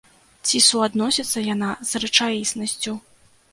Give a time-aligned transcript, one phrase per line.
[0.47, 2.99] Ці суадносіцца яна з рэчаіснасцю?